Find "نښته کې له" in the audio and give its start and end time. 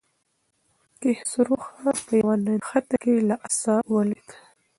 2.45-3.35